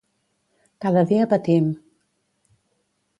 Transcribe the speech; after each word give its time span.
Cada 0.85 1.03
dia 1.11 1.27
patim. 1.33 1.65